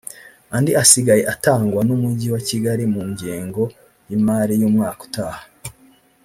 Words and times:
andi 0.55 0.71
asigaye 0.81 1.23
atangwe 1.33 1.79
n’Umujyi 1.87 2.27
wa 2.33 2.41
Kigali 2.47 2.83
mu 2.93 3.01
ngengo 3.11 3.63
y’imari 4.09 4.53
y’umwaka 4.61 5.01
utaha 5.07 5.43